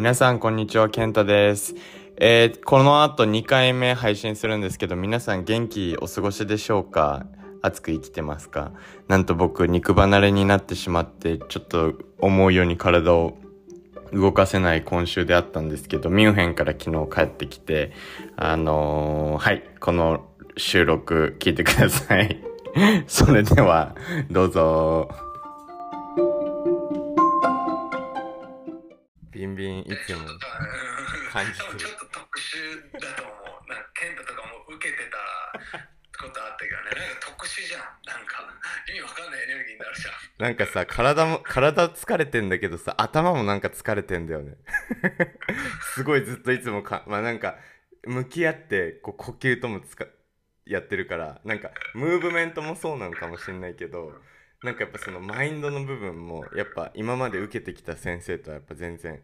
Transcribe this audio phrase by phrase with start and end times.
[0.00, 1.74] 皆さんこんにちは、ケンタです。
[2.16, 7.26] えーこの後2回目配信するんですけど、皆さん元気お過ごしでしょうか？
[7.60, 8.72] 熱く生きてますか？
[9.08, 13.36] なんと僕、肉離れになってしまって、ちょっと思うように体を
[14.10, 17.92] 動かせない今週であったんですけど、ミュンヘンから昨日帰ってきて、
[18.36, 20.24] あのーはい、この
[20.56, 22.42] 収録聞いてください。
[23.06, 23.94] それでは、
[24.30, 25.29] どうぞ。
[29.40, 30.28] ビンビンいつも
[31.32, 33.72] 感じてるちょっと特殊だと思う。
[33.72, 35.16] なんかケントとかも受けてた
[36.22, 36.92] ことあったけどね。
[36.92, 37.80] なんか特殊じゃん。
[38.04, 38.44] なんか
[38.86, 40.44] 意味わかんないエネルギーになるじゃん。
[40.44, 44.58] なんかさ、体も、体疲れてんだけどさ、頭もなんか疲れてんだよね。
[45.96, 47.56] すごいずっといつもか、まあなんか、
[48.04, 50.04] 向き合って、こう、呼吸ともつか、
[50.66, 54.12] やってるから、なんか、ムーブメントもそうなのかもしれないけど、
[54.62, 59.20] なんかやっぱそのマインドの部分も、やっぱ今まで受けてきた先生とはやっぱ全然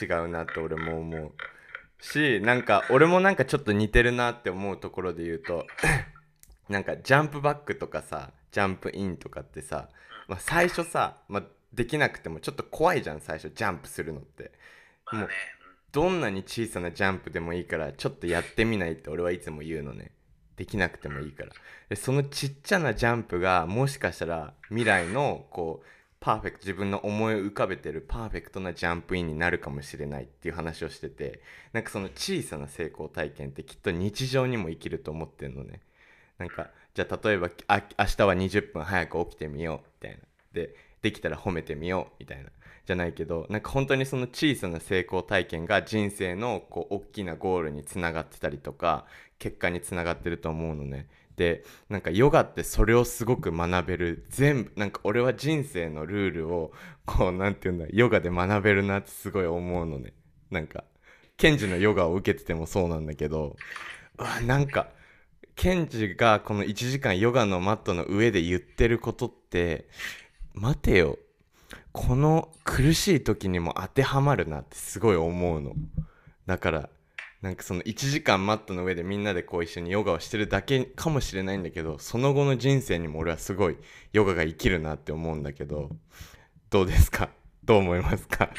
[0.00, 1.32] 違うなって俺も思う
[2.00, 5.66] し、なんか、俺もなんかちょっと似てるなって思うところで言うと、
[6.68, 9.88] なんかジャンプバックとかさジャンプインとかってさ、
[10.26, 14.52] まあ、最初さ、まあ、できなくてもちょっと怖いじゃん最初ジャンプするのって
[15.06, 15.28] まあね。
[15.90, 20.12] どんなに小さなジャンプでもいいからちょっとやってみないって俺はいつも言うのね
[20.58, 21.96] できなくてもいいから。
[21.96, 25.86] そのちっちゃなジャンプがもしかしたら未来のこう
[26.20, 31.40] パーフェクト自分の思い浮かべてるパーフェクトなジャンプインになるかもしれないっていう話をしてて
[31.72, 35.80] なんかその小さな成功体験ってきっと日常にも生きると思ってるのね。
[36.36, 40.24] なんかじゃあ例えばあ明日は20分早く起きてみようみたいな。
[40.52, 42.50] でできたら褒めてみようみたいな。
[42.84, 49.04] じゃないけどなんか本当にその小さな成功体験が人生のこう大きなゴールにつながってたりとか
[49.38, 51.08] 結果につながってると思うのね。
[51.36, 54.26] でなんかヨガってそれをすごく学べる。
[54.28, 56.72] 全部なんか俺は人生のルールを
[57.06, 60.12] こうなんていうんだヨガで学べるなってすごい思うのね。
[60.50, 60.84] なんか
[61.36, 63.56] ケンジのヨガを受けててもそうなんだけど
[64.18, 64.88] うわなんか
[65.54, 69.88] ケンジがこの1時間ヨガのマットの上で言ってることって
[70.54, 71.18] 待てよ。
[71.92, 75.74] この苦しい時にも当てはまるなってすごい思うの。
[76.46, 76.90] だから
[77.42, 83.76] なんかその1時間マットの上でみんなでこう一緒にヨガをしてるだけかもしれないんだけどその後の人生にも俺はすごい
[84.12, 85.90] ヨガが生きるなって思うんだけど
[86.70, 87.30] どうですか？
[87.64, 88.44] どう思いますか？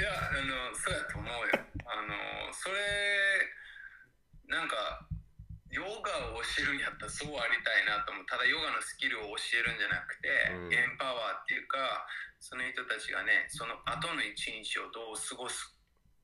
[0.00, 1.60] いや、あの、そうやと思うよ。
[1.84, 2.76] あの、それ、
[4.48, 5.06] なんか、
[5.70, 5.88] ヨガ
[6.32, 8.26] を教えるんやったらそうありたいなと思う。
[8.26, 12.06] ただヨガのスキルを教えるんじゃなくて、うんエンパワーっていうか、
[12.40, 15.72] その人たちがね、その後の一日をどう過ごす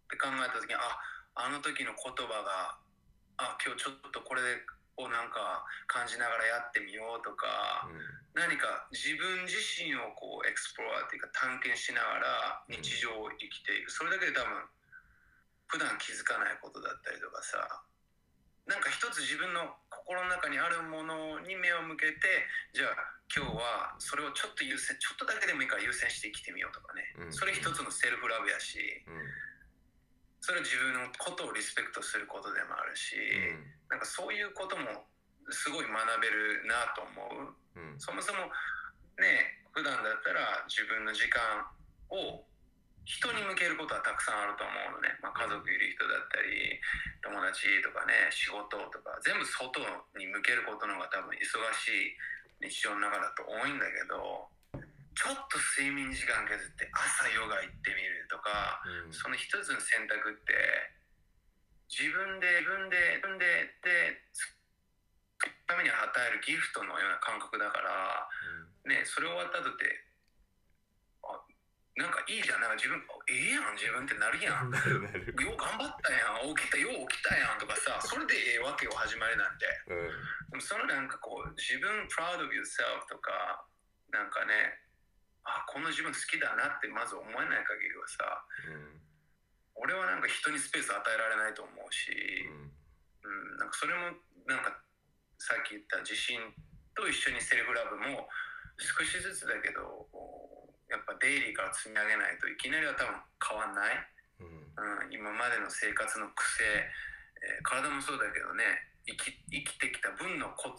[0.09, 0.97] って考えた時に、あ、
[1.37, 2.81] あの時の言葉が、
[3.37, 4.41] あ、今日ちょっとこれ
[4.97, 7.85] をなんか感じながらやってみようとか、
[8.33, 14.65] 何か自分自身をこうエクスプローラーっていうか探検しながら日常を生きていく、それだけで多分
[15.69, 17.61] 普段気づかないことだったりとかさ
[18.69, 22.97] なんか一つ自分の心の中にあるものに目を向けてじゃあ
[23.29, 27.33] 今日はそれをちょっと優先ちょっとだけでもいいから優先して生きてみようとかね、うん。
[27.33, 29.05] それ一つのセルフラブやし
[30.49, 33.21] それは自分のことをリスペクトすることでもあるし、
[33.93, 35.05] なんかそういうことも
[35.53, 35.93] すごい学
[36.25, 37.77] べるなと思う。
[37.77, 37.93] うん。
[37.93, 38.49] うんそもそも
[39.21, 41.69] ね普段だったら自分の時間
[42.09, 42.49] を
[43.05, 46.81] 人に向けることはたくさんあると思うのね、まあ、家族いる人だったり
[47.25, 49.81] 友達とかね仕事とか全部外
[50.17, 51.45] に向けることの方が多分忙
[51.77, 54.49] しい日常の中だと多いんだけど
[55.19, 59.13] ちょっと睡眠時間削って朝ヨガ行ってみるとかうん。
[59.13, 60.55] その一つの選択って
[61.91, 64.15] 自分で自分で自分でで
[65.67, 68.31] ために与えるギフトのような感覚だから
[68.87, 69.91] ねそれ終わった後って
[71.27, 71.35] あ
[71.99, 72.63] なんかいいじゃん。
[72.63, 72.95] なんか自分
[73.27, 73.75] ええやん。
[73.75, 74.71] 自分ってなるやん。
[74.71, 76.55] よう頑張ったやん。
[76.55, 79.67] 起きたよう起きたやんとかさそれでええわけよ始まりなんて。
[79.67, 83.67] でもそのなんかこう自分 proud of yourself とか
[84.15, 84.88] なんかねあ
[85.69, 88.25] この自分好きだなってまず思えない限りはさ
[89.77, 94.17] 俺はなんか人にスペース与えられないと思うし、うん、なんかそれも
[94.49, 94.75] なんか
[95.39, 96.41] さっき言った自信
[96.99, 98.27] と一緒にセルフラブも
[98.81, 100.09] 少しずつだけど
[100.91, 103.95] やっぱデイリーから積み上げないといきなりは多分変わんない、
[104.41, 107.09] うん、今までの生活の癖、えー
[107.63, 108.65] 体もそうだけどね
[109.07, 110.75] 生き生きてきた分のこ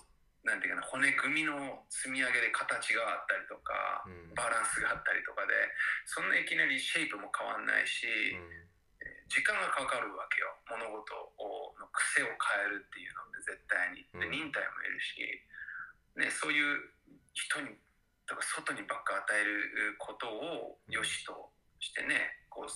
[0.49, 4.01] なんていうかな骨組みの積み上げで形があったりとか、
[4.33, 5.53] バランスがあったりとかで
[6.09, 8.09] そんないきなりシェイプも変わんないし、
[9.29, 10.49] 時間がかかるわけよ。
[10.73, 14.01] 物事をの癖を変えるっていうのって絶対に。
[14.17, 14.49] でうん。
[14.49, 15.21] 忍耐もいるし、
[16.17, 16.81] ね、そういう
[17.37, 17.77] 人に
[18.25, 20.93] とか外にばっか与えることをうん。
[20.93, 22.69] よしとしてねこう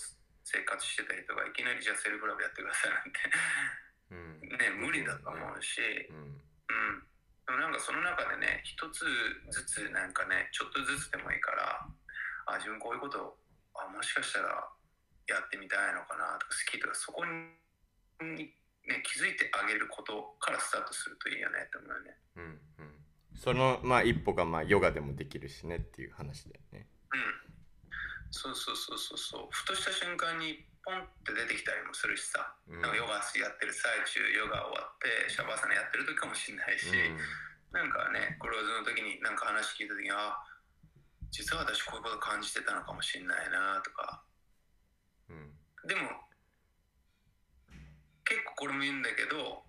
[0.46, 3.20] 生活してた人がいきなりじゃあセルフラブやってくださいなんて。
[4.14, 4.40] うん。
[4.62, 6.38] ね無理だと思うし、うん。
[6.70, 7.08] うん、
[7.46, 9.04] でもなんかその中でね一つ
[9.52, 11.88] ずつなんかねちょっとずつでもいいから
[12.48, 13.36] あ自分こういうこと
[13.76, 14.68] あもしかしたら
[15.28, 18.52] やってみたいのかなとか好きとかそこに、
[18.88, 22.18] ね、気づいてあげることからスタートするといいよねって思うよね。
[22.36, 22.94] うんうん。
[23.36, 26.88] そのまあ一歩がまあヨガでもできるしねっていう話だよね。
[27.12, 27.20] うん、
[28.32, 29.48] そうそうそうそうそう。
[29.50, 32.82] ふとした瞬間にポンって出てきたりもするしさ、うん。
[32.84, 36.92] なんかヨガやってる最中ヨガ終わってシャバーサナやってる時かもしれないし、
[37.72, 40.38] なんかねクローズの時になんか話聞いた時にあ
[41.32, 44.22] 実は私こういうこと感じてたのかもしれないなとか。
[45.30, 45.38] うん。
[45.38, 45.52] うん
[45.84, 46.08] でも
[48.24, 49.68] 結構これも言うんだけど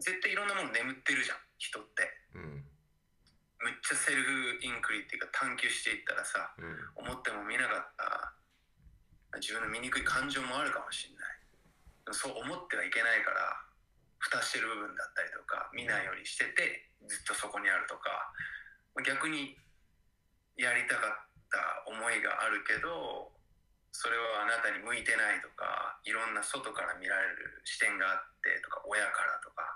[0.00, 2.08] 絶対いろんなもの眠ってるじゃん人って。
[2.32, 2.64] うん。
[3.60, 7.12] めっちゃセルフインクリっていうか探求していったらさうん。
[7.12, 8.29] 思っても見なかった
[9.38, 11.30] 自分の醜い感情もあるかもしれない。
[12.10, 13.62] そう思ってはいけないから
[14.18, 18.10] 蓋してる部分だったりとか見ないようにしててずっとそこにあるとか
[19.06, 19.54] 逆に
[20.58, 21.14] やりたかっ
[21.48, 23.30] た思いがあるけど
[23.92, 29.70] それはあなたに向いてないとかいろんな外から見られる視点があってとか親からとか。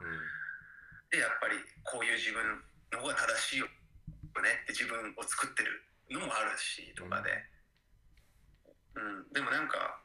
[1.15, 1.55] でやっぱり
[1.87, 2.43] こういう自分
[2.91, 3.71] の方が正しいよ
[4.43, 5.79] ねって自分を作ってる
[6.11, 7.39] のもあるしとかで、うん、
[9.33, 10.01] でもなんか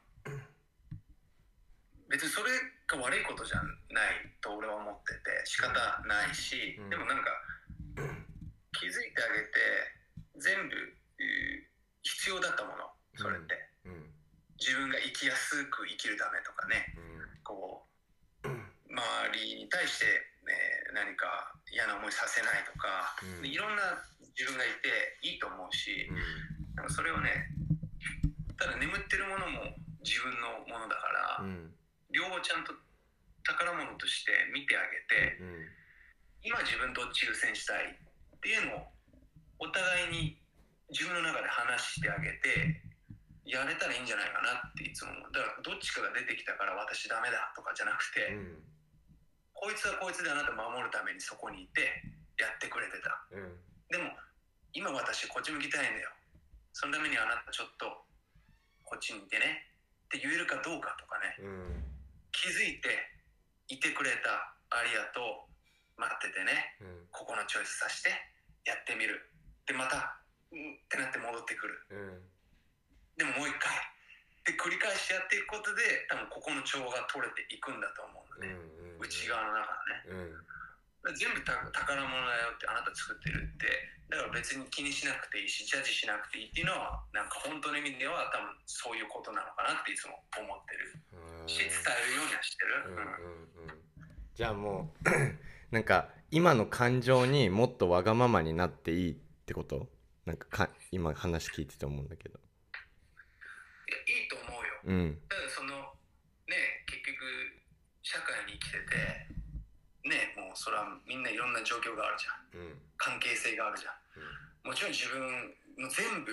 [2.10, 2.50] 別にそれ
[2.90, 5.70] が悪いことじゃないと俺は思ってて仕方
[6.06, 6.90] ないし、うん。
[6.90, 7.30] でもなんか
[8.74, 11.70] 気づいてあげて全部えー
[12.02, 13.54] 必要だったものそれって、
[13.84, 14.08] うん。
[14.58, 16.96] 自分が生きやすく生きるためとかね。
[17.44, 17.84] こ
[18.42, 20.06] う周りに対して、
[20.48, 20.56] ね、
[20.94, 23.14] 何か嫌な思いさせないとか、
[23.44, 24.00] いろんな
[24.34, 24.88] 自分がいて
[25.22, 26.90] いいと思うしう、ん。
[26.90, 27.52] それをね
[28.56, 29.76] ただ眠ってるものも
[30.10, 31.06] 自分のものだか
[31.38, 31.70] ら、うん。
[32.10, 32.74] 両方ちゃんと
[33.46, 35.70] 宝物として見てあげてうん。
[36.42, 38.90] 今自分どっち優先したいっていうのを
[39.62, 40.42] お互いに
[40.90, 42.82] 自分の中で話してあげて
[43.46, 45.32] やれたらいいんじゃないかなっていつも思う。
[45.32, 48.58] だからどっちかが出てきたから私ダメだとかじゃなくて、うん。
[49.54, 51.86] こいつはこいつであなたを守るためにそこにいて
[52.40, 53.14] やってくれてた。
[53.30, 53.54] うん。
[53.86, 54.10] でも
[54.74, 56.10] 今私こっち向きたいんだよ。
[56.72, 57.86] そのためにあなたちょっと
[58.84, 59.69] こっちにいてね
[60.10, 61.38] って言えるかどうかとかね。
[61.38, 61.86] うん。
[62.34, 62.90] 気づいて
[63.70, 66.50] いてくれたありがとう待っててね
[66.82, 67.06] うん。
[67.14, 68.10] ここのチョイスさせて
[68.66, 69.22] やってみる。
[69.70, 70.18] でまた
[70.50, 71.78] うんってなって戻ってくる。
[71.94, 72.26] うん。
[73.14, 73.70] でももう一回。
[74.42, 78.50] で繰り返しやっていくことで多分ここの調和が取れていくんだと思うのね、
[78.98, 79.70] 内側の中
[80.10, 80.34] のね。
[80.34, 80.59] うん
[81.16, 83.66] 全部た宝物だよってあなた作ってるって。
[84.10, 91.46] だから別に気にしなくていいしジャッジしなくていいっていうのはなんか本当の意味では多分そういうことなのかなっていつも思ってる。
[91.46, 93.68] し伝えるようにはしてる、うんうん。
[93.68, 93.82] うん。
[94.34, 95.10] じゃあもう
[95.70, 99.14] なんか今の感情にもっとわがままになっていいっ
[99.46, 99.88] てこと？
[100.26, 102.38] なんかか今話聞いてて思うんだけど。
[102.38, 104.80] いやいいと思うよ。
[104.86, 105.22] うん。
[105.28, 105.94] ただその
[106.48, 107.22] ね結局
[108.02, 112.62] 社会に生きててねそれはみんないろんな状況があるじゃん。
[112.62, 112.78] うん。
[112.96, 114.68] 関係性があるじゃん。
[114.68, 115.20] もちろん自分
[115.80, 116.30] の全部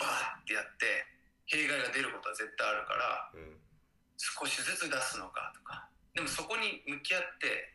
[0.00, 1.04] バーってやって
[1.46, 3.56] 弊害が出ることは絶対あるからうん。
[4.18, 5.86] 少しずつ出すのかとか。
[6.14, 7.74] でもそこに向き合って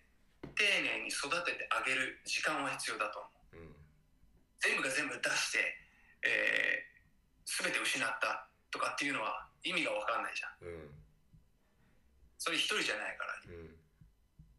[0.55, 3.19] 丁寧に育ててあげる時間は必要だと
[3.53, 3.63] 思う。
[3.63, 3.75] うん。
[4.59, 5.59] 全部が全部出して、
[6.23, 10.67] えー、全て失ったとかっていうのは意味が分かんないじゃん。
[10.67, 10.89] うん。
[12.37, 13.53] それ一人じゃないから。
[13.53, 13.82] うん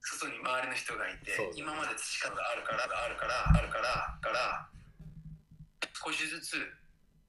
[0.05, 1.51] 外に周りの人がいて、ね。
[1.57, 4.69] 今まで培うがあるからあるからあるからから
[5.97, 6.61] 少しずつ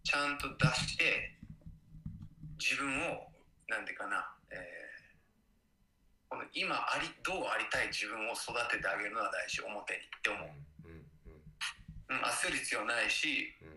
[0.03, 1.31] ちゃんと出して
[2.59, 3.31] 自分を
[3.67, 4.85] なんていうかな、えー
[6.27, 10.51] この今ありどうありたい自分を育ててあげるのは大事表にって思う、
[10.83, 11.05] うん
[12.11, 13.69] うん、焦る必要ないし、う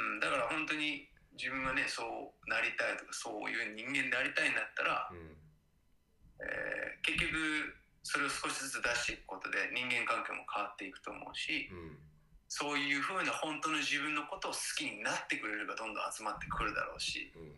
[0.00, 0.16] ん。
[0.16, 5.36] うん、だから本当に自分がねそうなりたいとかそういう人間でありたいんだったら、うん。
[6.40, 11.98] えー結局それを少しずつ出していくことで人間関係も変わっていくと思うしうん。
[12.48, 17.52] そういうふうな本当の自分のことを好きになってくれるがどんどん集まってくるだろうしうん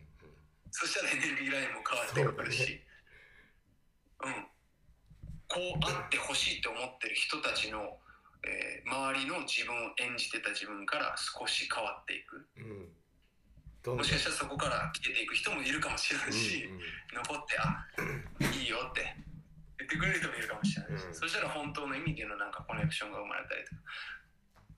[0.71, 2.79] そしたらエネルギーラインも変わってくるし
[4.23, 4.47] う,、ん。
[5.47, 7.99] こうあってほしいと思ってる人たちの、
[8.43, 12.45] えー周りの自分を演じてた自分から少し変わっていく。
[12.57, 13.97] うん。
[13.97, 16.79] もしかしたらそこから消えていく人もいるかもしれないし、うん。
[17.23, 17.87] 残ってあ
[18.53, 19.15] いいよって
[19.77, 21.13] 言ってくれる人もいるかもしれないし、うん。
[21.13, 23.81] そしたら本当の意味でのなんかコネクションが生まれたりとか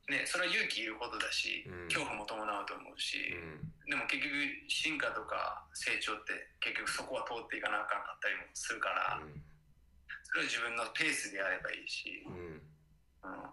[0.07, 1.91] ね、それは勇気いることだし、うん。
[1.91, 3.91] 恐怖も伴うと思うし、うん。
[3.91, 4.31] でも結局
[4.71, 6.31] 進化とか成長って
[6.63, 9.19] 結局そこは通っていかなあかんかったりもするから、
[10.23, 12.63] それは自分のペースでやればいいし、うん。
[13.27, 13.51] うん。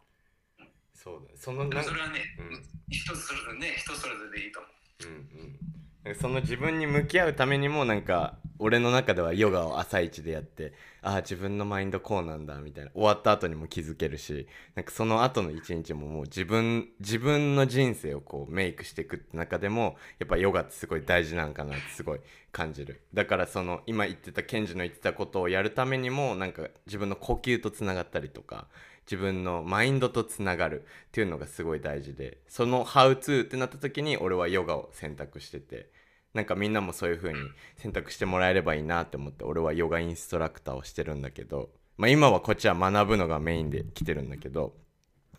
[0.62, 1.34] うん、そうだね。
[1.34, 2.62] そのそれはね、うん。
[2.86, 5.06] 人それぞれね人それぞれでいいと思う。
[5.10, 5.73] うんうん
[6.12, 12.90] その自分に向き合うためにもなんか俺の中ではヨガを朝一でやってああ自分のマインドこうなんだみたいな。
[12.92, 22.20] 終わった後にも気づけるしなんかその後の一日ももう自分自分の人生をこうメイクしていくって中でもやっぱヨガってすごい大事なんかなってすごい
[22.52, 23.00] 感じる。
[23.14, 28.68] だからその今言ってたケンジの言ってたことをやるためにもなんか自分の呼吸とつながったりとか
[29.06, 35.90] 自分のマインドとつながるっていうのがすごい大事でその「How to」ってなった時に俺はヨガを選択してて
[36.32, 37.38] なんかみんなもそういう風に
[37.76, 44.74] 選択してもらえればいいなって思って俺はヨガインストラクターをしてるんだけど、まあ、今はこっちは学ぶのがメインで来てるんだけど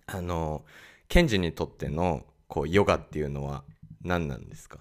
[0.06, 0.64] あの
[1.08, 3.64] ケンジにとってのこうヨガっていうのは
[4.04, 4.80] 何なんですか？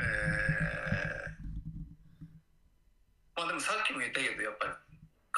[0.00, 0.64] えー
[3.36, 4.72] まあでもさっきも言ったけどやっぱり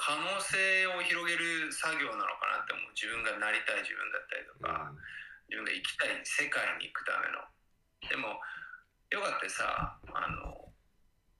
[0.06, 2.94] 可能性を広げる作業なのかなって思う。
[2.94, 4.94] 自分がなりたい自分だったりとか、
[5.50, 7.42] 自分が生きたい世界に行くための。
[8.06, 8.38] でも
[9.10, 10.70] ヨガってさあの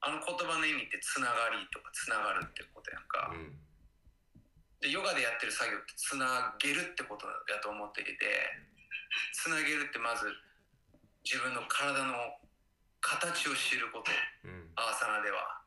[0.02, 3.54] あの言葉の意味ってつながりとかつながるってことやんか、うん。
[4.82, 8.26] でヨガでやってる作業ってつなげるってことだと思っていて
[9.30, 10.26] つなげるってまず
[11.23, 12.18] 自分の体の
[12.99, 14.11] 形を知ること。
[14.42, 14.75] うん。
[14.75, 15.62] アーサナでは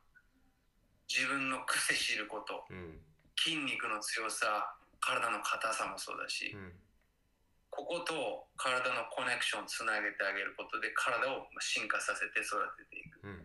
[1.10, 2.62] 自分の癖知ること。
[2.70, 3.02] うん。
[3.34, 6.72] 筋肉の強さ体の硬さもそうだし、うん。
[7.70, 13.26] ここと体のコネクションをつなげてあげることで体を進化させて育てていく。
[13.26, 13.42] うん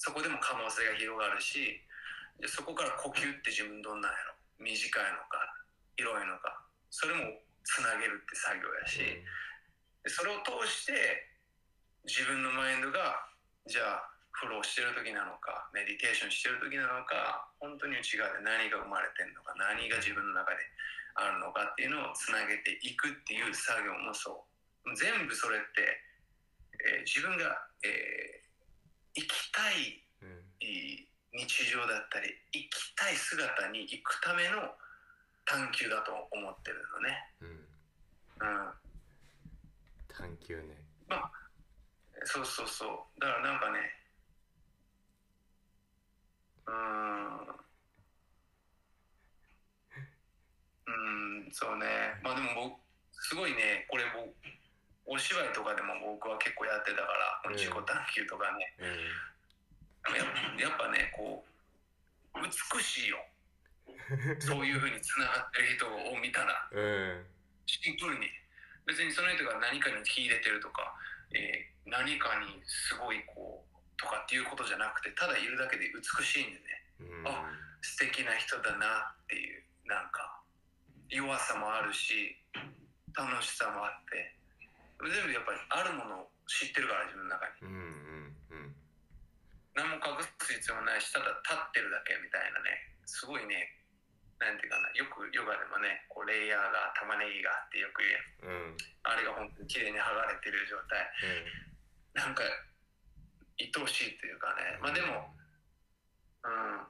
[0.00, 1.76] そこでも可能性が広がるし
[2.40, 4.34] でそこから呼吸って自分どんなんやろ。
[4.56, 5.36] 短いのか
[5.96, 6.64] 広いのか。
[6.88, 8.98] それもつなげるって作業やし、
[10.02, 11.28] でそれを通して
[12.04, 13.28] 自分のマインドが
[13.66, 14.09] じゃあ
[14.40, 20.64] フローしてる時なのかメディテーションしてる時なのか本当に内側で何が生まれてんのか何が自分の中で
[21.14, 24.32] あるのかっていうのをつなげていくっていう作業もそ
[24.88, 24.96] う。
[24.96, 25.84] 全部それって、
[26.80, 27.52] えー自分が、
[27.84, 28.40] えー
[29.12, 30.00] 生きたい
[31.34, 34.74] 日常だったり生きたい姿に行くための
[35.44, 37.34] 探求だと思ってるのね。
[37.40, 38.48] うん。
[38.48, 38.72] うん。
[40.08, 40.78] 探求ね。
[42.24, 43.20] そうそうそう。
[43.20, 43.78] だからなんかね、
[46.70, 47.48] うーん、
[50.86, 51.86] うーん、そうね。
[52.22, 52.80] まあでも僕、
[53.12, 54.30] すごいね、これ僕、
[55.06, 57.82] お芝居とかでも僕は結構やってたから、うん自己探
[58.14, 58.74] 求とかね。
[58.78, 58.82] う
[60.14, 61.44] ややっぱね、こ
[62.34, 63.18] う、美しいよ。
[64.38, 66.54] そういうふうにつながってる人を見たら。
[66.72, 66.80] ん う
[67.26, 67.26] ん
[67.66, 68.26] シンプルに
[68.86, 70.94] 別にその人が何かに秀でてるとか、
[71.34, 73.69] えー何かにすごいこう
[74.00, 76.64] とかっていうことじゃなくてただいるだけで美しいんでね。
[77.00, 77.28] うん。
[77.28, 77.44] あ
[77.84, 80.40] 素敵な人だなっていうなんか
[81.08, 82.36] 弱さもあるし
[83.12, 84.40] 楽しさもあって。
[85.00, 87.64] 全部やっぱりあるものを知ってるから自分の中に。
[87.64, 88.76] うんうんうん。
[89.72, 90.28] 何も隠す
[90.60, 93.00] 必要もないしただ立ってるだけみたいなね。
[93.08, 93.80] すごいね
[94.36, 94.92] なんていうかな。
[94.92, 98.76] よくヨガでもねこうレイヤーが玉ねぎがあってよく言うやん。
[98.76, 98.76] うん。
[99.08, 101.00] あれが本当に綺麗に剥がれてる状態。
[102.12, 102.44] なんか
[103.60, 104.78] 愛おしいというかね。
[104.80, 105.28] まあでも
[106.44, 106.86] うん。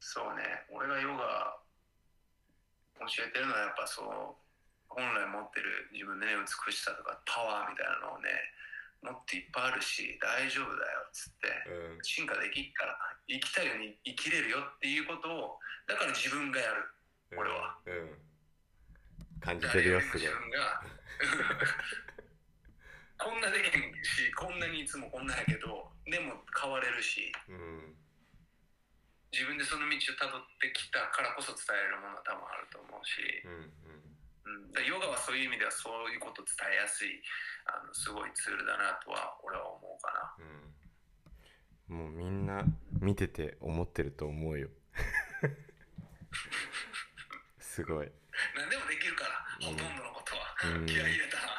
[0.00, 0.44] そうね。
[0.68, 1.56] 俺がヨガ
[3.08, 4.36] 教えてるのはやっぱそう
[4.88, 8.30] 本来持ってる自分でね美しさとかパワーみたいなのをね
[9.02, 11.48] もっといっぱいあるし大丈夫だよっつって
[11.96, 12.04] うん。
[12.04, 16.84] 進化できっから生きたいように生きれるよっていうことをだから自分がやる。
[17.32, 17.38] うん。
[17.40, 17.76] 俺は。
[17.86, 18.12] うん。
[19.40, 20.22] 感じてるよすごい。
[20.22, 20.80] 自分が
[23.24, 27.96] こんなできんしこんなにいつもこんなんやけどでも変われるしうん。
[29.32, 33.66] 自分でその道をたどってきたからこそ伝えるものは多分あると思うし、うん
[34.46, 37.18] うん、だからヨガはそういう意味ではそういうことを伝えやすい
[37.66, 40.30] あのすごいツールだなとは俺は思うかな。
[41.90, 41.98] うん。
[41.98, 42.62] もうみんな
[43.00, 44.70] 見てて思ってると思うよ。
[47.58, 48.12] すごい。
[48.54, 50.86] 何でもできるから、うんほとんどのことは、うん。
[50.86, 51.53] 気合い入れたら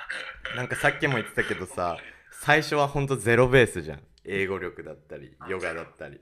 [0.56, 1.98] なんかさっきも言ってたけどさ
[2.32, 4.00] 最初はほんとゼロベースじゃん。
[4.24, 6.20] 英語力だったりヨガだったり。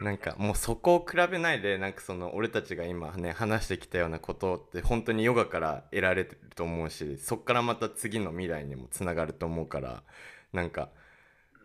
[0.00, 10.04] なんかもうそこを比べないでなんかその俺たちが今ね話してきたようなことって本当にヨガから得られてると思うしそっからまた次の未来にもつながると思うから
[10.52, 10.90] なんか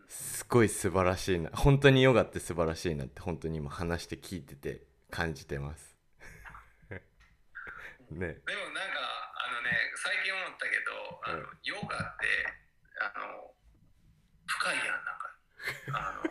[0.07, 4.81] すごい素晴らしいな本当にヨガって素晴らしいなって本当に今話して聞いてて
[5.11, 5.95] 感じてます。
[6.89, 6.97] ね。
[8.09, 9.02] でもなんか
[9.63, 10.91] ね最近思ったけど
[11.23, 11.57] あの、うん。
[11.63, 12.27] ヨガって
[12.99, 13.55] あの
[14.45, 15.31] 深いやんなんか。
[15.95, 16.27] あの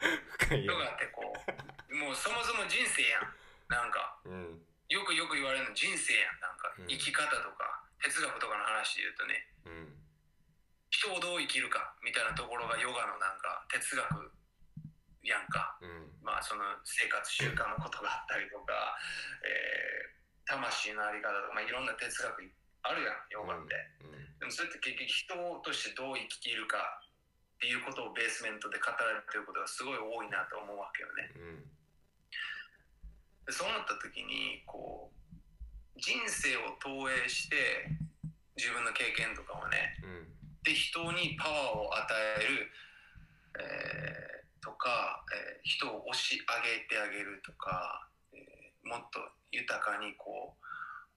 [0.00, 3.28] 深いよヨガってこうもうそもそも人生やん。
[3.68, 4.16] なんか。
[4.24, 4.64] うん。
[4.88, 6.72] よくよく言われるの人生やんなんか。
[6.80, 6.88] うん。
[6.88, 9.92] 生き方とか哲学とかの話で言うとねうん。
[10.88, 14.32] 人をどう生きるかみたいなところがヨガのなんか哲学
[15.22, 15.76] やんか。
[15.84, 16.08] うん。
[16.24, 18.96] まあその生活習慣のことがあったりとか、
[19.44, 20.17] えー
[20.48, 22.48] 魂のあり方とか、まあ、いろんな哲学
[22.82, 23.76] あるやんヨガって、
[24.40, 26.78] でもそれって結局人としてどう生きるか
[27.58, 31.28] っていうことをベースメントで語られてることがすごい多いなと思うわけよね。
[31.36, 31.68] うん。
[33.46, 35.18] でそうなった時にこう
[35.98, 37.90] 人生を投影して
[38.56, 40.30] 自分の経験とかをねうん。
[40.62, 42.06] で人にパワーを与
[42.40, 42.70] える、
[43.58, 48.17] えーとか、えー人を押し上げてあげるとか、えー
[48.88, 49.20] もっと
[49.52, 50.64] 豊かにこう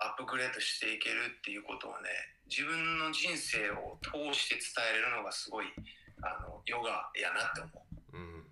[0.03, 2.09] アップグレードしていけるっていうことをね
[2.51, 5.71] 自分の人生を通して伝えれるのがすごい
[6.21, 7.71] あのヨガやなって思
[8.13, 8.17] う。
[8.17, 8.43] うん。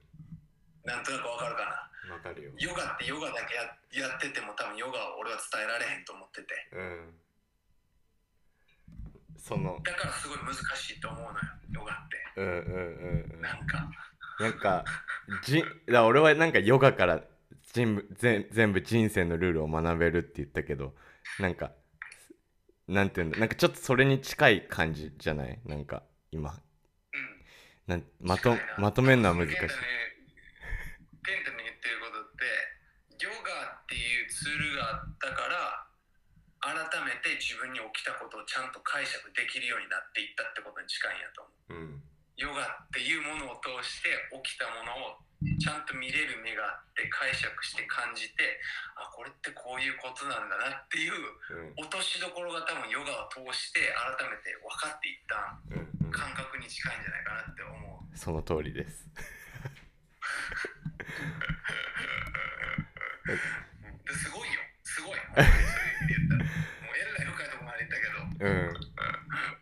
[0.85, 2.15] なんとなくわかるかな？
[2.15, 2.51] わかるよ。
[2.57, 3.55] ヨガってヨガだけ
[3.99, 6.55] ややってても多分ヨガを俺は伝えられへんと思ってて。
[6.73, 7.13] うん。
[9.37, 9.79] その。
[9.83, 11.35] だからすごい難しいと思うのよ
[11.73, 12.17] ヨガって。
[12.37, 13.41] うんうんうんうん。
[13.41, 13.89] なんか。
[14.39, 14.85] なんか
[15.43, 15.61] じ
[15.91, 17.21] だ俺はなんかヨガから
[17.73, 20.95] 全部全全部人生のルールを学べるって言ったけど
[21.39, 21.71] なんか
[22.87, 25.59] なんていうんだなんかちょっとそれに近い感じじゃない？
[25.65, 26.49] なんか今。
[26.51, 26.59] うん。
[27.85, 29.55] なんまとまとめるのは難しい。
[29.55, 29.79] ケンタね
[31.23, 33.37] ケンタの言ってることってヨガ
[33.83, 35.85] っていうツールがあったから
[36.89, 41.85] 改めて自分に起きたことをちゃんと解釈できるようになっていったってことに近いんやと思う。
[41.85, 41.98] うん
[42.39, 45.19] ヨガっていうものを通して起きたものを
[45.59, 48.59] ちゃんと見れる目があって解釈して感じて
[48.95, 51.15] あこれってこういうことなんだなっていう
[51.75, 51.83] うん。
[51.83, 56.11] 落としどころが多分ヨガを通して改めて分かっていったうんうん。
[56.15, 58.17] 感覚に近いんじゃないかなって思う。
[58.17, 59.07] その通りです。
[63.27, 64.59] ですごいよ。
[64.83, 65.19] すごい。
[65.19, 67.23] もうえら。
[67.23, 68.47] い深いとこまで行ったけど。
[68.47, 68.88] うん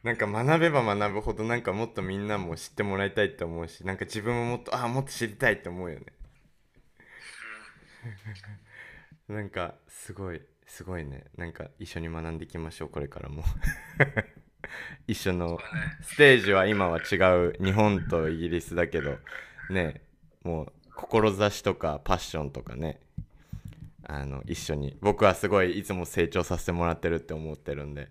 [0.07, 6.05] なんか学べば学ぶほどなんかもっとみんなも知ってもらいたいって思うしなんか自分ももっとああもっと知りたいって思うよね。
[9.27, 11.25] なんかすごいすごいね。
[11.35, 13.43] なんか一緒に学んでいきましょうこれからも。
[15.07, 15.59] 一緒の
[16.01, 17.15] ステージは今は違
[17.49, 19.17] う日本とイギリスだけど
[19.69, 20.01] ね
[20.43, 23.01] もう志とかパッションとかね。
[24.05, 24.97] あの一緒に。
[25.01, 28.07] 僕はすごいいつも成長させてもらってるって思ってるんで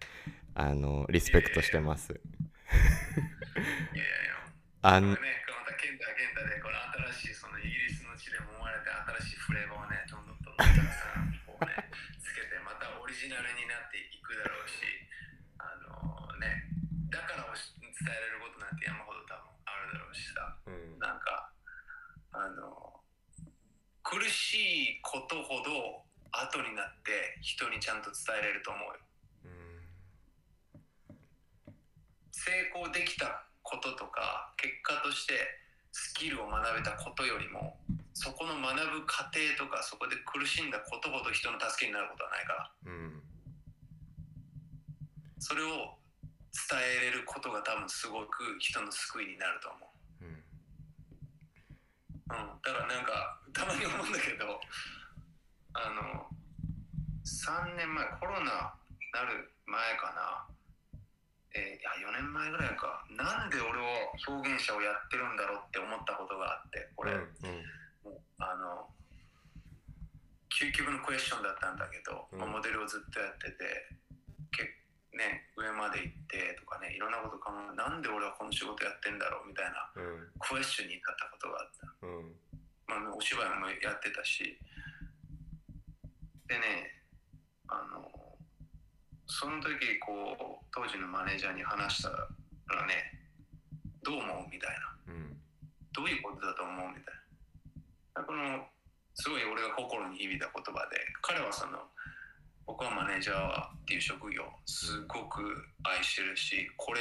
[0.57, 2.17] あのリスペクトしてます。
[2.17, 2.25] いや
[3.93, 4.41] いやいや
[4.81, 6.81] あんこれねまたケンタはケンタでこの
[7.13, 8.89] 新しいそのイギリスの地でも生まれて
[9.21, 11.77] 新しいフレーバーをねどんどんどんどんたくさんこうね
[12.25, 14.81] つけてまたオリジナルになっていくだろうし
[15.61, 16.73] あのね
[17.13, 20.57] だからおし伝えられることなんて山ほど多分あるだろうしさ。
[20.65, 20.97] うん。
[20.97, 21.53] なんか
[22.33, 22.97] あの
[24.01, 26.01] 苦しいことほど
[26.33, 29.06] 後になって人にちゃんと伝えれると思うよ
[32.47, 35.35] 成功できたこととか結果として
[35.91, 37.77] スキルを学べたことよりも
[38.15, 42.71] そこの学ぶ過程とかそこで苦しんだことほど人の助けになることはないから。
[42.87, 43.23] うん
[45.39, 45.95] それを
[46.51, 49.79] 伝えれることが多分すごく人の救いになると思
[50.23, 50.33] う、うん。
[52.35, 54.59] うん、だからなんかたまに思うんだけど
[55.75, 56.27] あの
[57.23, 58.75] 3年前コロナ
[59.13, 60.56] なる前かな。
[61.57, 63.01] えーいや4年前ぐらいか。
[63.17, 67.25] なんで俺は表現者をやってるんだろうって思ったことがあってこれ、うん
[68.05, 68.87] もうあの
[70.53, 72.39] 究極のクエスチョンだったんだけど、うん。
[72.41, 73.65] まあモデルをずっとやってて
[74.53, 74.65] け
[75.17, 80.29] ね上まで行ってとかねいろんなこと考えなんで俺はこの仕事やってんだろうみたいなうん。
[80.41, 82.37] クエスチョンに至ったことがあった、うん。
[82.89, 84.61] まあ、お芝居もやってたし。
[86.47, 86.93] でね
[87.69, 88.26] あの
[89.27, 93.19] その時こう当時のマネージャーに話したらね
[94.03, 94.77] どう思うみたい
[95.09, 95.37] なうん
[95.93, 97.15] どういうことだと思うみたい
[98.15, 98.23] な。
[98.25, 98.65] この
[99.15, 101.79] すごい俺が心に響いた言葉で彼はその
[102.67, 105.41] 僕はマネージャーっていう職業すごく
[105.85, 107.01] 愛してるしこれ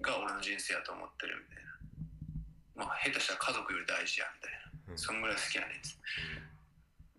[0.00, 2.86] が俺の人生やと思ってるみたいな。
[2.86, 4.92] まあ下手したら家族より大事やみたいな。
[4.92, 6.00] うんそんぐらい好きやねんっつって。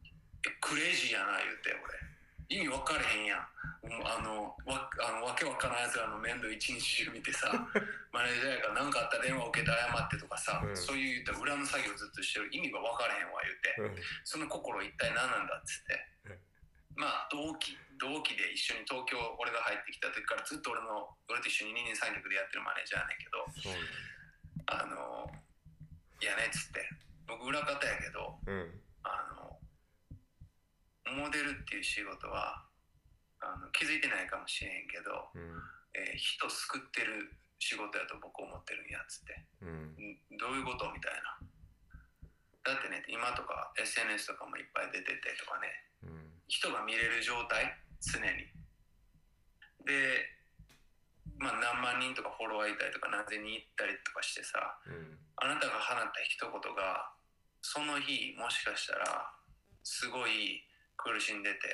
[0.05, 2.04] いやクレイジーやな言うて俺。
[2.49, 3.47] 意味分かれへんやん。
[3.85, 7.53] あのわあのわけわからんやつらの面倒一日中見てさ
[8.09, 10.75] マネージャーやから何かあったら電話受けて謝ってとかさ、うん。
[10.75, 12.49] そういう言ったら裏の作業ずっとしてる。
[12.51, 14.03] 意味が分からへんわ言うて、うん。
[14.23, 16.39] その心一体何なんだっつって、うん。
[16.95, 23.45] まあ同期同期で一緒に東京俺が入ってきた時からずっと俺の俺と一緒に二人三脚でやってるマネージャーやねんけど
[24.67, 25.31] あの
[26.21, 26.89] いやねっつって。
[27.27, 28.81] 僕裏方やけどうん
[31.35, 32.63] デルっていう仕事は
[33.43, 35.59] あの気づいてないかもしれんけど、うん。
[35.95, 39.35] えー人救ってる仕事やと僕思ってるんやっつって。
[39.61, 39.95] うん。
[39.99, 41.39] んどういうことみたいな。
[42.63, 45.67] だってね今とか SNS とかもいっぱい出ててとかね
[46.03, 46.31] うん。
[46.47, 47.75] 人が見れる状態？
[47.99, 48.49] 常に。
[49.85, 50.25] で
[51.37, 55.19] まあ何万人とかフォロワーいたりとか何千人いったりとかしてさうん。
[55.37, 57.11] あなたが放った一言が
[57.61, 59.31] その日もしかしたら
[59.83, 60.65] すごい
[61.05, 61.69] 苦しんでて、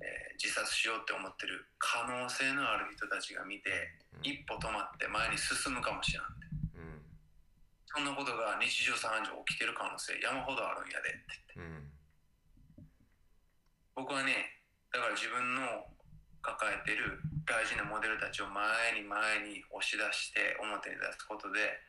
[0.00, 3.72] えー自殺しようって思ってる可能性のある人たちが見て
[4.20, 6.44] 一歩止まって前に進むかもしれんって
[6.76, 7.00] うん。
[7.88, 11.16] そんなことが日常茶飯事起きてる可能性山ほどあるんやでっ
[11.48, 11.88] てうん。
[13.96, 14.60] 僕はね
[14.92, 15.88] だから自分の
[16.44, 17.16] 抱えてる
[17.48, 21.80] 大事なモデルたちを前に前に押し出して表に出すことで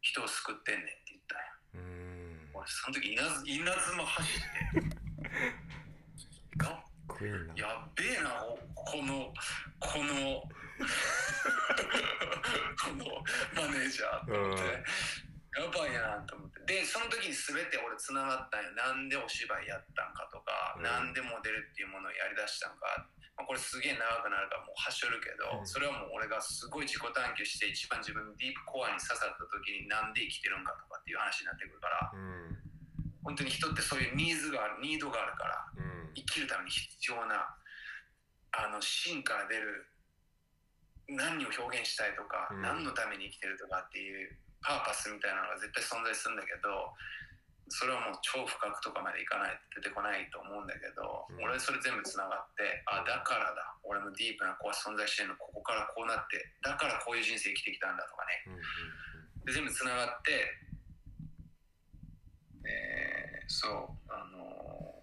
[0.00, 1.84] 人を救ってんねんって言ったんや。
[1.84, 2.56] うん。
[2.56, 4.40] 俺その時稲妻走っ
[4.80, 4.96] て
[7.56, 9.32] やっべえなおこの
[9.80, 10.48] この
[12.78, 13.04] この
[13.54, 14.84] マネージャーと思って、
[15.58, 16.62] やばいなと思って。
[16.78, 18.70] でその時に全て俺つながったんよ。
[18.72, 20.82] なんでお芝居やったんかとか、うん。
[20.82, 32.67] なんでモデルっていうものをやりだしたんか、まあ、これすげえ長くなるからもうはしょるけど、うんそれはもう俺がすごい自己探求して一番自分のディープコアに刺さった時になんで生きてるんかとかっていう話になってくるからうん
[33.28, 36.16] 本当に人ってそういうニーズがあるニードがあるからうん。
[36.16, 37.44] 生きるために必要な
[38.56, 39.84] あの芯から出る
[41.12, 42.64] 何を表現したいとか、うん。
[42.64, 44.32] 何のために生きてるとかっていう
[44.64, 46.72] パーパスみたいなのが絶対存在するんだけど
[47.68, 51.44] それはもう超深くとかまでいかないと出てこないと思うんだけど、うん。
[51.44, 53.76] 俺それ全部つながってあだからだ。
[53.84, 58.56] 俺のディープな子は存在してるのここからこうなってだからこういう人生生きてきたんだとかね。
[58.56, 58.64] うん
[59.44, 60.32] で全部つながって、
[62.68, 63.17] えー
[63.48, 63.72] そう
[64.12, 65.02] あの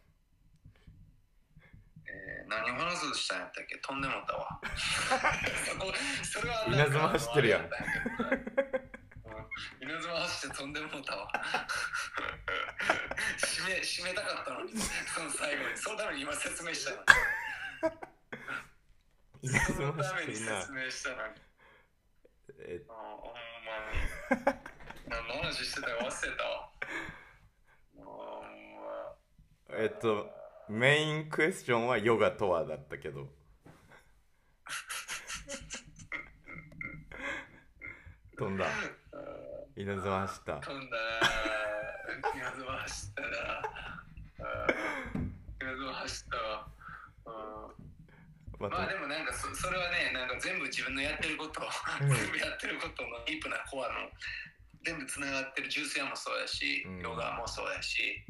[2.05, 3.77] ーえー何を話そうとしたんやったっけ？
[3.79, 4.61] 飛んでもったわ。
[6.23, 7.67] それは稲妻走ってるやん。
[9.81, 11.27] 稲妻走って飛んでもったわ。
[13.37, 15.75] 締め締めたかったのにその最後に。
[15.77, 17.03] そのために今説明したのに。
[19.41, 20.61] 稲妻走ってるな。
[20.61, 21.33] 説明したのに。
[22.59, 22.81] え。
[22.87, 23.71] あほんま
[24.53, 24.59] に。
[25.07, 26.69] 何の話してたか忘れたわ。
[29.77, 30.29] えっと
[30.69, 33.27] メインクエスチョンはヨガとはだったけど。
[38.37, 38.65] 飛んだ。
[39.77, 40.53] 稲妻走った。
[40.55, 40.97] 飛んだ。
[40.97, 43.27] な稲妻走ったな。
[45.61, 46.67] 稲妻走ったわ。
[47.25, 47.85] うん
[48.57, 52.09] まあでもなんかそそれはね、なんか全部自分のやってること、うん。
[52.09, 54.07] 全部やってることのディープなコアの
[54.83, 57.01] 全部つながってるジュース屋もそうやし、うん。
[57.01, 58.23] ヨガもそうやし、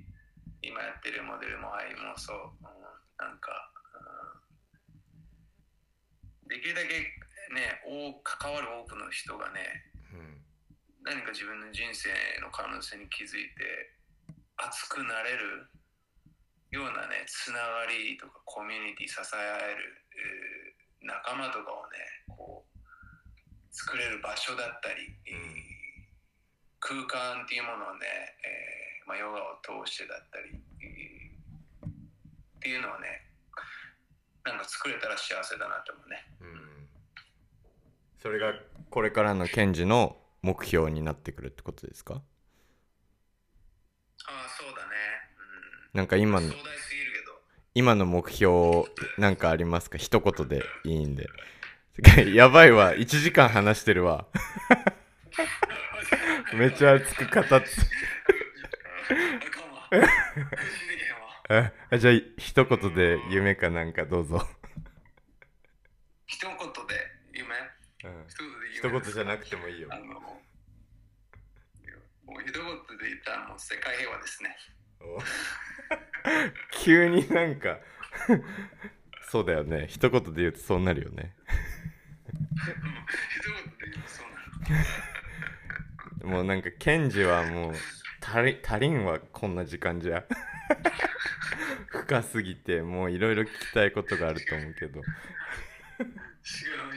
[0.66, 2.66] 今やってるモデルも愛もそう、うん
[3.16, 3.72] なんか、
[6.44, 6.50] うん。
[6.50, 7.00] できるだけ
[7.54, 9.62] ね、多関わる多くの人がね、
[10.12, 10.42] うん。
[11.06, 12.10] 何か自分の人生
[12.42, 13.94] の可能性に気づいて
[14.58, 15.70] 熱くなれる
[16.72, 20.76] ようなねつながりとかコミュニティ支え合える、えー
[21.06, 22.80] 仲間とかをねこう
[23.70, 25.76] 作れる場所だったり、えー
[26.80, 28.06] 空間っていうものをね、
[28.42, 33.22] えーまあ、ヨガを通してだったり、えーっていうのをね
[34.44, 36.26] なんか作れたら幸せだなと思うね。
[36.42, 36.88] うん。
[38.18, 38.54] それが
[38.90, 42.22] これからのケンジの目標になってくるってことですか？
[44.28, 44.92] ああそうだね。
[45.94, 46.52] なんか今の。
[47.76, 48.86] 今の目標
[49.18, 49.98] なんかありますか？
[50.00, 51.28] 一言でいいんで。
[52.34, 52.94] やばいわ。
[52.96, 54.28] 1時間話してるわ。
[56.54, 57.68] めっちゃ熱く語って
[61.92, 64.42] あじゃあ一言で夢かなんかどうぞ、
[66.26, 66.60] 一言で
[67.34, 67.56] 夢？
[68.04, 68.26] うん、
[68.74, 69.90] 一言じゃなくてもいいよ。
[72.26, 72.54] もう一言
[72.98, 74.58] で言ったらもう世界平和ですね。
[75.02, 75.20] お。
[76.84, 77.80] 急になんか
[79.30, 79.86] そうだよね。
[79.88, 81.36] 一言で言うとそうなるよね。
[82.26, 84.38] 一言で言うとそうな
[86.24, 86.26] る。
[86.28, 87.74] もうなんかケンジはもう
[88.28, 90.24] 足り足りんわこんな時間じゃ
[91.88, 95.06] 深すぎてもういろいろ聞きたいことがあると思うけど違う、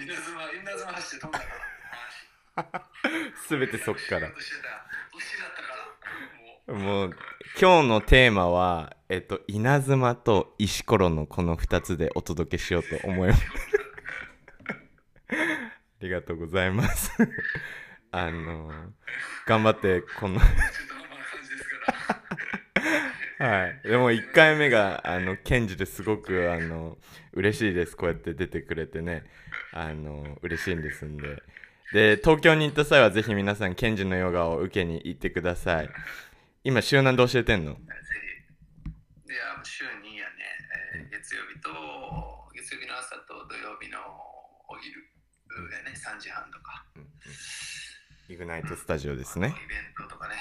[0.02, 1.16] 稲妻、稲妻走
[3.56, 4.28] ってそっから。
[6.74, 7.16] もう、
[7.58, 13.42] 今日のテーマはえっと稲妻と石ころのこの2つでお届けしようと思います
[15.30, 15.34] あ
[16.00, 17.10] りがとうございます
[18.12, 18.70] あの
[19.46, 21.76] 頑張ってこのちょっとまあ感じですか
[22.82, 23.27] ら。
[23.38, 23.80] はい。
[23.84, 26.98] でも1回目が、あの、ケンジですごく、あの、
[27.32, 27.96] 嬉しいです。
[27.96, 29.24] こうやって出てくれてね。
[29.72, 31.42] あの、嬉しいんですんで。
[31.92, 35.90] で、東京に行った際はぜひ皆さん、ケンジのヨガを受けに行ってください。
[36.64, 37.74] 今、週何で教えてんの？
[37.74, 37.80] ぜ
[39.26, 39.32] ひ。
[39.32, 40.32] いや、週にやね、
[40.96, 41.70] えー月曜日と、
[42.54, 43.98] 月曜日の朝と土曜日の
[44.68, 45.00] お昼
[45.72, 46.84] やね、3時半とか。
[48.28, 49.48] イグナイトスタジオですね。
[49.48, 50.34] イベントとかね。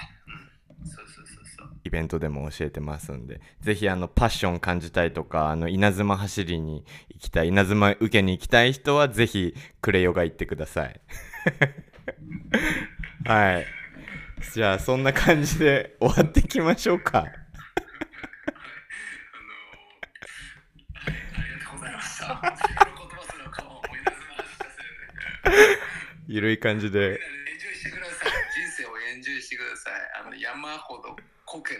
[0.81, 0.87] うん。
[0.87, 1.36] そうそうそう。
[1.83, 11.01] イベントでも教えてますんで、ぜひあのパッション感じたいとか、あの稲妻走りに行きたい、稲妻受けに行きたい人はぜひクレヨガ行ってください。
[13.25, 13.65] はい。
[14.53, 17.25] じゃあそんな感じで終わっていきましょうか。
[26.27, 27.11] ゆる い感じで。
[27.11, 27.17] エン
[27.59, 28.31] ジョイしてください。
[28.53, 29.93] 人生をエンジョイしてください。
[30.25, 31.15] あの山ほど
[31.47, 31.79] こけ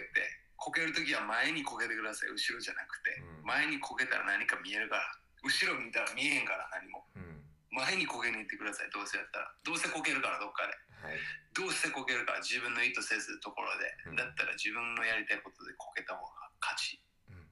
[0.56, 2.32] こけるときは前にこけてください。
[2.32, 3.20] 後ろじゃなくて。
[3.20, 5.04] うん前にこけたら何か見えるから。
[5.44, 7.04] 後ろ見たら見えへんから何も。
[7.14, 8.90] うん前にこけに行ってください。
[8.90, 9.52] どうせやったら。
[9.62, 10.72] どうせこけるからどっかで。
[11.04, 11.20] はい。
[11.52, 14.10] どうせこけるから自分の意図せずところで。
[14.10, 17.00] うんだったら自分のやりたいことでこけた方が勝ち。
[17.28, 17.44] うん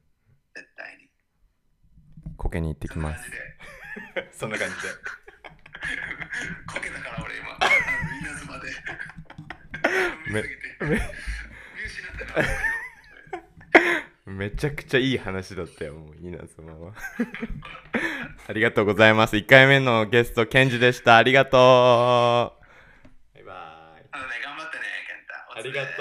[0.56, 1.08] 絶対に。
[2.36, 3.30] こけに行ってきます
[4.32, 4.74] そんな感じ。
[4.80, 4.88] で。
[6.66, 7.56] こけたから俺今、
[8.20, 8.68] 稲妻で。
[10.32, 10.42] め
[14.26, 16.92] めちゃくちゃいい話だったよ、もう、稲妻は。
[18.48, 19.36] ありがとうございます。
[19.36, 21.16] 1回目のゲスト、ケンジでした。
[21.16, 21.60] ありがとう。
[23.34, 23.52] バイバ
[24.02, 24.08] イ。
[24.10, 25.60] あのね、頑張ってね、健太。
[25.60, 25.92] お疲れありがとう。